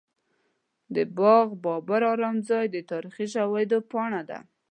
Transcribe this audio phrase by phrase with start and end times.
[0.95, 4.39] د باغ بابر ارام ځای د تاریخ ژوندۍ پاڼه ده.